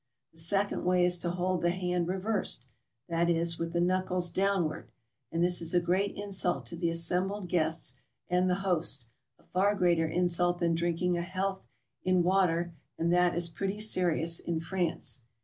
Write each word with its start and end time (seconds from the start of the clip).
The 0.33 0.39
second 0.39 0.83
way 0.83 1.05
is 1.05 1.19
to 1.19 1.29
hold 1.29 1.61
the 1.61 1.69
hand 1.69 2.07
reversed— 2.07 2.65
that 3.09 3.29
is, 3.29 3.59
with 3.59 3.71
the 3.71 3.79
knuckles 3.79 4.31
downward— 4.31 4.89
and 5.31 5.43
this 5.43 5.61
is 5.61 5.75
a 5.75 5.79
great 5.79 6.15
insult 6.15 6.65
to 6.65 6.75
the 6.75 6.89
as 6.89 7.03
sembled 7.05 7.47
guests 7.49 7.99
and 8.27 8.49
the 8.49 8.55
host— 8.65 9.05
a 9.39 9.43
far 9.43 9.75
greater 9.75 10.07
insult 10.07 10.57
than 10.59 10.73
drink 10.73 11.03
ing 11.03 11.17
a 11.17 11.21
health 11.21 11.61
in 12.03 12.23
water, 12.23 12.73
and 12.97 13.13
that 13.13 13.35
is 13.35 13.47
pretty 13.47 13.79
serious 13.79 14.39
in 14.39 14.59
France. 14.59 15.21